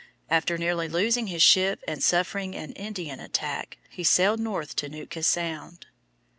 After 0.31 0.57
nearly 0.57 0.87
losing 0.89 1.27
his 1.27 1.43
ship 1.43 1.83
and 1.87 2.01
suffering 2.01 2.55
an 2.55 2.71
Indian 2.71 3.19
attack, 3.19 3.77
he 3.87 4.03
sailed 4.03 4.39
north 4.39 4.75
to 4.77 4.89
Nootka 4.89 5.21
Sound. 5.21 5.85